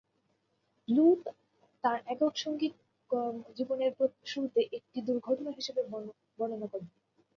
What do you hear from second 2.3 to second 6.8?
সঙ্গীত কর্মজীবনের শুরুকে একটি দুর্ঘটনা হিসেবে বর্ণনা